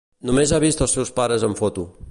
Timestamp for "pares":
1.21-1.47